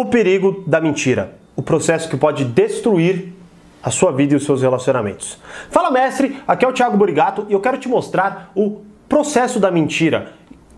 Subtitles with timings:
[0.00, 3.32] O perigo da mentira, o processo que pode destruir
[3.82, 5.40] a sua vida e os seus relacionamentos.
[5.70, 9.72] Fala mestre, aqui é o Thiago Burigato e eu quero te mostrar o processo da
[9.72, 10.34] mentira,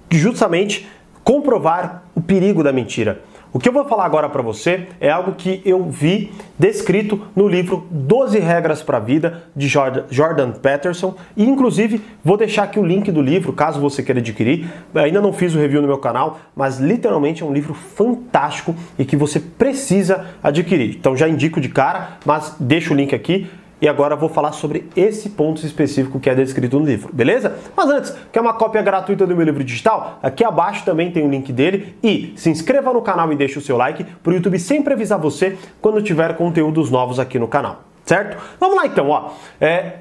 [0.08, 0.88] justamente
[1.22, 3.20] comprovar o perigo da mentira.
[3.52, 7.48] O que eu vou falar agora para você é algo que eu vi descrito no
[7.48, 12.86] livro 12 Regras para a Vida de Jordan Peterson e inclusive vou deixar aqui o
[12.86, 14.70] link do livro caso você queira adquirir.
[14.94, 19.04] ainda não fiz o review no meu canal, mas literalmente é um livro fantástico e
[19.04, 20.94] que você precisa adquirir.
[20.94, 24.88] Então já indico de cara, mas deixo o link aqui e agora vou falar sobre
[24.94, 27.56] esse ponto específico que é descrito no livro, beleza?
[27.74, 30.18] Mas antes, quer uma cópia gratuita do meu livro digital?
[30.22, 33.62] Aqui abaixo também tem o link dele e se inscreva no canal e deixe o
[33.62, 37.84] seu like para o YouTube sempre avisar você quando tiver conteúdos novos aqui no canal,
[38.04, 38.36] certo?
[38.58, 39.30] Vamos lá então, ó.
[39.60, 39.94] É,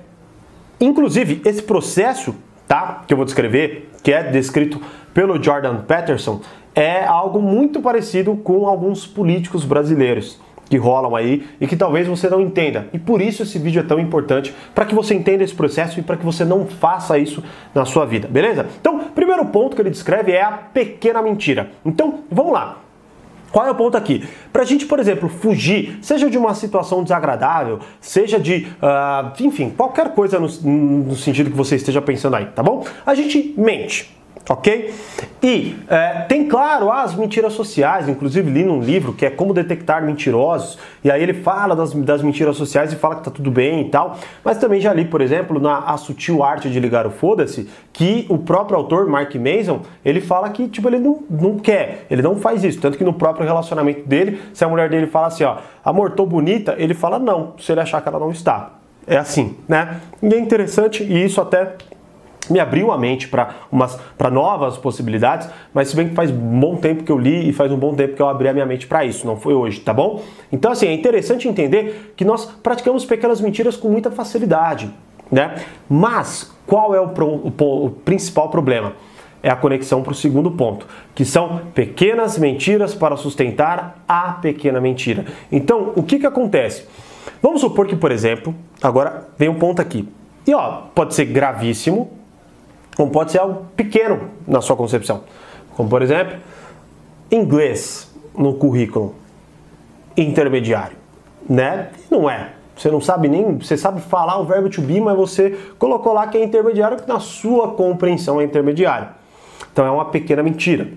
[0.80, 2.36] inclusive, esse processo,
[2.68, 4.82] tá, que eu vou descrever, que é descrito
[5.14, 6.42] pelo Jordan Peterson,
[6.76, 12.30] é algo muito parecido com alguns políticos brasileiros que rolam aí e que talvez você
[12.30, 12.88] não entenda.
[12.94, 16.04] E por isso esse vídeo é tão importante para que você entenda esse processo e
[16.04, 18.68] para que você não faça isso na sua vida, beleza?
[18.80, 21.72] Então, primeiro ponto que ele descreve é a pequena mentira.
[21.84, 22.78] Então, vamos lá.
[23.52, 24.24] Qual é o ponto aqui?
[24.54, 29.72] Para a gente, por exemplo, fugir, seja de uma situação desagradável, seja de, uh, enfim,
[29.76, 32.86] qualquer coisa no, no sentido que você esteja pensando aí, tá bom?
[33.04, 34.19] A gente mente
[34.50, 34.94] ok?
[35.42, 40.04] E é, tem, claro, as mentiras sociais, inclusive li num livro que é Como Detectar
[40.04, 43.82] Mentirosos, e aí ele fala das, das mentiras sociais e fala que tá tudo bem
[43.82, 47.12] e tal, mas também já li, por exemplo, na A Sutil Arte de Ligar o
[47.12, 52.08] Foda-se, que o próprio autor, Mark Mason, ele fala que, tipo, ele não, não quer,
[52.10, 55.28] ele não faz isso, tanto que no próprio relacionamento dele, se a mulher dele fala
[55.28, 58.72] assim, ó, amor, tô bonita, ele fala não, se ele achar que ela não está.
[59.08, 60.02] É assim, né?
[60.22, 61.76] E é interessante, e isso até
[62.50, 67.12] me abriu a mente para novas possibilidades, mas se bem que faz bom tempo que
[67.12, 69.26] eu li e faz um bom tempo que eu abri a minha mente para isso,
[69.26, 70.22] não foi hoje, tá bom?
[70.52, 74.92] Então, assim, é interessante entender que nós praticamos pequenas mentiras com muita facilidade,
[75.32, 75.56] né?
[75.88, 78.94] Mas qual é o, pro, o, o principal problema?
[79.42, 84.82] É a conexão para o segundo ponto, que são pequenas mentiras para sustentar a pequena
[84.82, 85.26] mentira.
[85.52, 86.86] Então, o que, que acontece?
[87.42, 90.08] Vamos supor que, por exemplo, agora vem um ponto aqui.
[90.46, 92.12] E ó, pode ser gravíssimo,
[93.00, 95.24] como pode ser algo pequeno na sua concepção.
[95.78, 96.36] Como por exemplo,
[97.32, 99.16] inglês no currículo
[100.18, 100.98] intermediário,
[101.50, 101.92] né?
[102.12, 102.50] Não é.
[102.76, 106.28] Você não sabe nem, você sabe falar o verbo to be, mas você colocou lá
[106.28, 109.08] que é intermediário, que na sua compreensão é intermediário.
[109.72, 110.90] Então é uma pequena mentira.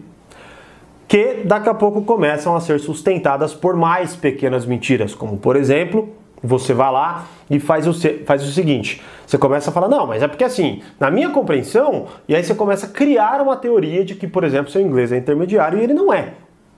[1.06, 6.08] Que daqui a pouco começam a ser sustentadas por mais pequenas mentiras, como por exemplo,
[6.42, 7.94] você vai lá e faz o,
[8.24, 12.06] faz o seguinte: você começa a falar, não, mas é porque assim, na minha compreensão,
[12.28, 15.18] e aí você começa a criar uma teoria de que, por exemplo, seu inglês é
[15.18, 16.34] intermediário e ele não é.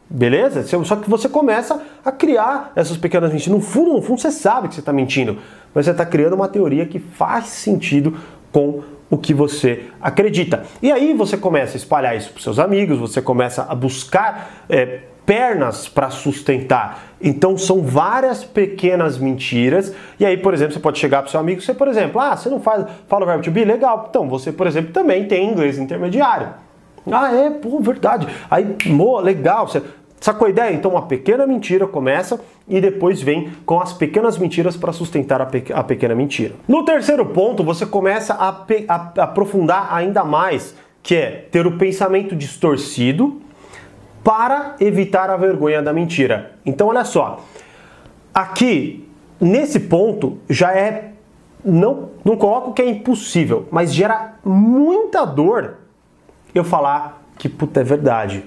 [0.09, 0.63] Beleza?
[0.85, 3.57] Só que você começa a criar essas pequenas mentiras.
[3.57, 5.39] No fundo, no fundo, você sabe que você está mentindo,
[5.75, 8.15] mas você está criando uma teoria que faz sentido
[8.53, 10.65] com o que você acredita.
[10.83, 14.65] E aí você começa a espalhar isso para seus amigos, você começa a buscar.
[14.69, 17.15] É, pernas para sustentar.
[17.21, 19.95] Então são várias pequenas mentiras.
[20.21, 22.49] E aí, por exemplo, você pode chegar para seu amigo, você, por exemplo, ah, você
[22.49, 24.07] não faz, fala o verbo to be, legal.
[24.11, 26.49] Então, você, por exemplo, também tem inglês intermediário.
[27.11, 28.27] Ah, é, pô, verdade.
[28.51, 29.67] Aí, boa, legal.
[29.69, 29.83] Você
[30.21, 30.73] sacou a ideia?
[30.73, 35.47] Então, uma pequena mentira começa e depois vem com as pequenas mentiras para sustentar a,
[35.47, 36.55] pe a, pequena mentira.
[36.67, 42.35] No terceiro ponto, você começa a, a aprofundar ainda mais, que é ter o pensamento
[42.35, 43.43] distorcido
[44.25, 46.53] para evitar a vergonha da mentira.
[46.65, 47.45] Então, olha só,
[48.33, 49.07] aqui
[49.39, 51.13] nesse ponto já é
[51.63, 55.77] não não coloco que é impossível, mas gera muita dor
[56.55, 58.45] eu falar que puta é verdade.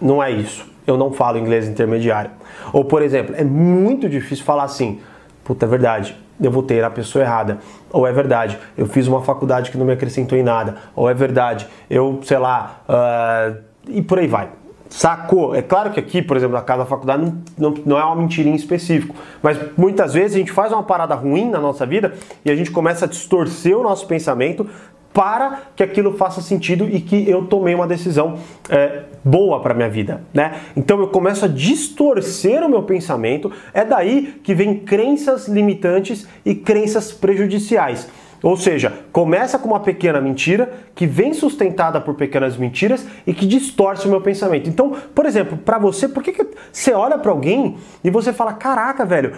[0.00, 0.66] Não é isso.
[0.86, 2.30] Eu não falo inglês intermediário.
[2.72, 5.00] Ou por exemplo, é muito difícil falar assim,
[5.44, 6.16] puta é verdade.
[6.40, 7.58] Eu ter a pessoa errada.
[7.90, 10.76] Ou é verdade, eu fiz uma faculdade que não me acrescentou em nada.
[10.94, 14.50] Ou é verdade, eu, sei lá, uh, e por aí vai.
[14.88, 15.54] Sacou?
[15.54, 18.16] É claro que aqui, por exemplo, na casa da faculdade não, não, não é uma
[18.16, 22.14] mentirinha específico, mas muitas vezes a gente faz uma parada ruim na nossa vida
[22.44, 24.66] e a gente começa a distorcer o nosso pensamento
[25.12, 29.88] para que aquilo faça sentido e que eu tomei uma decisão é, boa para minha
[29.88, 30.60] vida, né?
[30.76, 33.50] Então eu começo a distorcer o meu pensamento.
[33.74, 38.08] É daí que vem crenças limitantes e crenças prejudiciais.
[38.42, 43.46] Ou seja, começa com uma pequena mentira que vem sustentada por pequenas mentiras e que
[43.46, 44.68] distorce o meu pensamento.
[44.68, 48.52] Então, por exemplo, para você, por que, que você olha para alguém e você fala:
[48.52, 49.36] "Caraca, velho,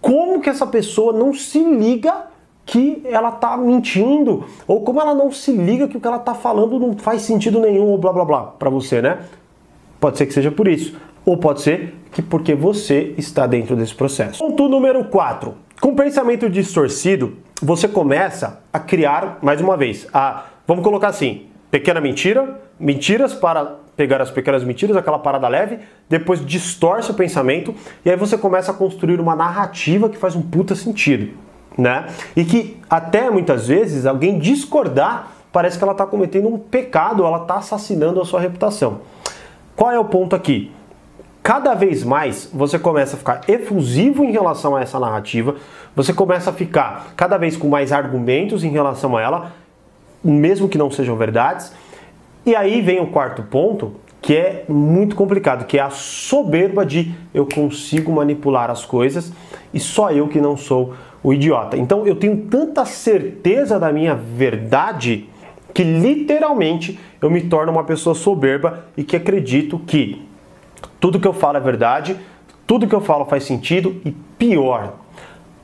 [0.00, 2.26] como que essa pessoa não se liga
[2.64, 4.44] que ela tá mentindo?
[4.66, 7.60] Ou como ela não se liga que o que ela tá falando não faz sentido
[7.60, 9.18] nenhum ou blá blá blá para você, né?
[10.00, 10.96] Pode ser que seja por isso.
[11.28, 14.38] Ou pode ser que porque você está dentro desse processo.
[14.38, 15.54] Ponto número 4.
[15.78, 22.00] Com pensamento distorcido, você começa a criar, mais uma vez, a, vamos colocar assim, pequena
[22.00, 27.74] mentira, mentiras para pegar as pequenas mentiras, aquela parada leve, depois distorce o pensamento
[28.06, 31.34] e aí você começa a construir uma narrativa que faz um puta sentido,
[31.76, 32.06] né?
[32.34, 37.42] E que até muitas vezes alguém discordar parece que ela está cometendo um pecado, ela
[37.42, 39.02] está assassinando a sua reputação.
[39.76, 40.72] Qual é o ponto aqui?
[41.48, 45.56] Cada vez mais você começa a ficar efusivo em relação a essa narrativa,
[45.96, 49.52] você começa a ficar cada vez com mais argumentos em relação a ela,
[50.22, 51.72] mesmo que não sejam verdades
[52.44, 57.14] e aí vem o quarto ponto, que é muito complicado, que é a soberba de
[57.32, 59.32] eu consigo manipular as coisas
[59.72, 60.92] e só eu que não sou
[61.22, 61.78] o idiota.
[61.78, 65.26] Então eu tenho tanta certeza da minha verdade
[65.72, 70.27] que literalmente eu me torno uma pessoa soberba e que acredito que
[71.00, 72.16] tudo que eu falo é verdade,
[72.66, 74.94] tudo que eu falo faz sentido e pior,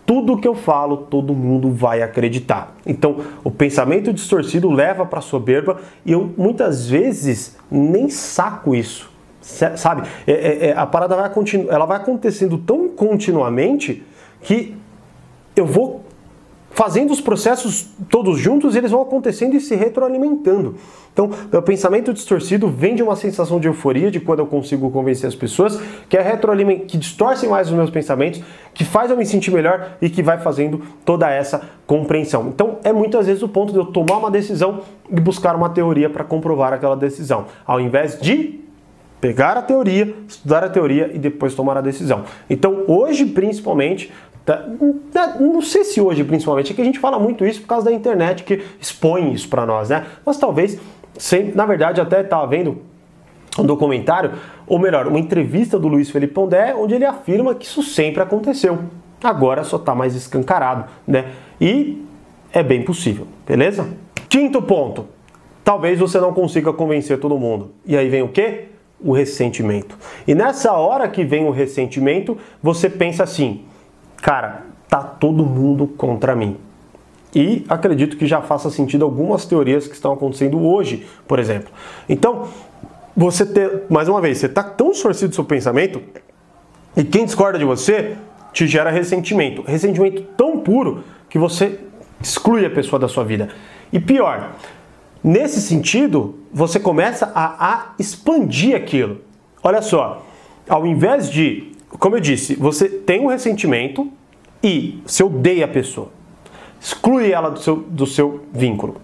[0.07, 2.75] tudo que eu falo, todo mundo vai acreditar.
[2.87, 9.11] Então, o pensamento distorcido leva para soberba e eu muitas vezes nem saco isso.
[9.41, 10.09] Sabe?
[10.27, 11.31] É, é, é, a parada vai,
[11.69, 14.03] ela vai acontecendo tão continuamente
[14.41, 14.75] que
[15.55, 16.04] eu vou
[16.75, 20.75] fazendo os processos todos juntos, eles vão acontecendo e se retroalimentando.
[21.13, 25.29] Então, o pensamento distorcido vem de uma sensação de euforia de quando eu consigo convencer
[25.29, 26.81] as pessoas, que é retroaliment...
[26.81, 28.43] que distorcem mais os meus pensamentos,
[28.75, 32.49] que faz eu me sentir melhor e que vai fazendo toda essa compreensão.
[32.49, 36.11] Então, é muitas vezes o ponto de eu tomar uma decisão e buscar uma teoria
[36.11, 38.61] para comprovar aquela decisão, ao invés de
[39.21, 42.25] pegar a teoria, estudar a teoria e depois tomar a decisão.
[42.51, 44.13] Então, hoje principalmente,
[44.45, 44.67] Tá?
[45.41, 47.93] Não sei se hoje, principalmente, é que a gente fala muito isso por causa da
[47.93, 50.05] internet que expõe isso para nós, né?
[50.25, 50.79] Mas talvez,
[51.17, 52.83] sem, na verdade, até estava vendo
[53.59, 54.33] um documentário,
[54.67, 58.81] ou melhor, uma entrevista do Luiz Felipe Pondé, onde ele afirma que isso sempre aconteceu.
[59.23, 61.33] Agora só está mais escancarado, né?
[61.59, 62.05] E
[62.53, 63.89] é bem possível, beleza?
[64.29, 65.07] Quinto ponto.
[65.65, 67.71] Talvez você não consiga convencer todo mundo.
[67.87, 68.67] E aí vem o quê?
[69.01, 69.97] O ressentimento.
[70.27, 73.65] E nessa hora que vem o ressentimento, você pensa assim:
[74.25, 76.57] cara, tá todo mundo contra mim.
[77.35, 81.71] E acredito que já faça sentido algumas teorias que estão acontecendo hoje, por exemplo.
[82.09, 82.49] Então,
[83.15, 86.01] você ter, mais uma vez, você está tão distorcido do seu pensamento
[86.97, 88.17] e quem discorda de você
[88.51, 89.61] te gera ressentimento.
[89.61, 91.81] Ressentimento tão puro que você
[92.19, 93.51] exclui a pessoa da sua vida.
[93.93, 94.53] E pior,
[95.23, 99.21] nesse sentido, você começa a, a expandir aquilo.
[99.63, 100.25] Olha só,
[100.67, 104.11] ao invés de como eu disse, você tem um ressentimento
[104.63, 106.09] e você odeia a pessoa.
[106.81, 108.97] Exclui ela do seu, do seu vínculo.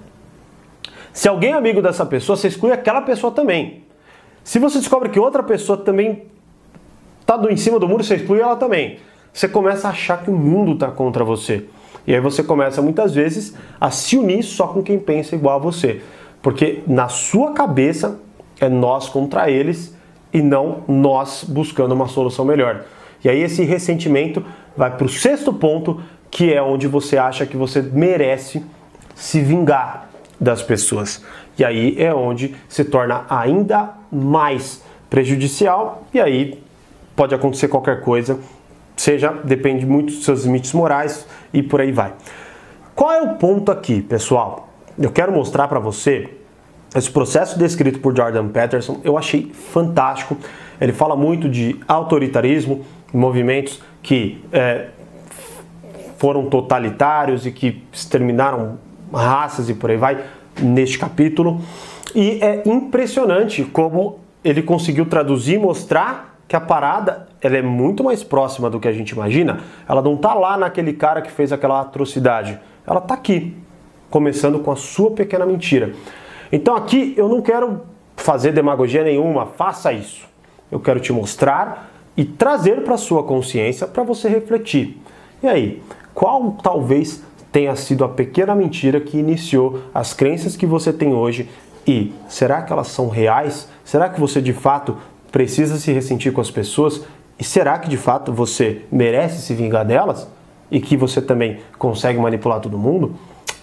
[1.12, 3.84] Se alguém é amigo dessa pessoa, você exclui aquela pessoa também.
[4.42, 6.24] Se você descobre que outra pessoa também
[7.20, 8.98] está em cima do muro, você exclui ela também.
[9.32, 11.64] Você começa a achar que o mundo está contra você.
[12.06, 15.58] E aí você começa muitas vezes a se unir só com quem pensa igual a
[15.58, 16.02] você.
[16.42, 18.18] Porque na sua cabeça
[18.60, 19.94] é nós contra eles
[20.32, 22.84] e não nós buscando uma solução melhor.
[23.24, 24.44] E aí esse ressentimento
[24.76, 26.00] vai para o sexto ponto,
[26.30, 28.64] que é onde você acha que você merece
[29.14, 30.08] se vingar
[30.40, 31.22] das pessoas.
[31.58, 36.62] E aí é onde se torna ainda mais prejudicial e aí
[37.14, 38.38] pode acontecer qualquer coisa,
[38.96, 42.14] seja depende muito dos seus limites morais e por aí vai.
[42.94, 44.68] Qual é o ponto aqui, pessoal?
[44.98, 46.39] Eu quero mostrar para você
[46.94, 50.36] esse processo descrito por Jordan Peterson eu achei fantástico.
[50.80, 54.88] Ele fala muito de autoritarismo, movimentos que é,
[56.16, 58.78] foram totalitários e que exterminaram
[59.12, 60.24] raças e por aí vai,
[60.60, 61.60] neste capítulo.
[62.14, 68.02] E é impressionante como ele conseguiu traduzir e mostrar que a parada ela é muito
[68.02, 69.60] mais próxima do que a gente imagina.
[69.88, 72.58] Ela não está lá naquele cara que fez aquela atrocidade.
[72.86, 73.56] Ela está aqui,
[74.10, 75.92] começando com a sua pequena mentira.
[76.52, 77.82] Então aqui eu não quero
[78.16, 80.28] fazer demagogia nenhuma, faça isso.
[80.70, 85.00] Eu quero te mostrar e trazer para sua consciência para você refletir.
[85.42, 85.82] E aí,
[86.14, 91.48] qual talvez tenha sido a pequena mentira que iniciou as crenças que você tem hoje
[91.86, 93.68] e será que elas são reais?
[93.84, 94.96] Será que você de fato
[95.32, 97.02] precisa se ressentir com as pessoas?
[97.38, 100.28] E será que de fato você merece se vingar delas?
[100.70, 103.16] E que você também consegue manipular todo mundo?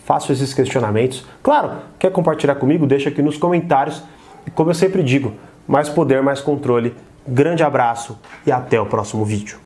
[0.08, 1.26] Faço esses questionamentos.
[1.44, 2.88] Claro, quer compartilhar comigo?
[2.88, 4.02] Deixa aqui nos comentários.
[4.46, 5.34] E como eu sempre digo,
[5.68, 6.96] mais poder, mais controle.
[7.28, 9.56] Grande abraço e até o próximo vídeo.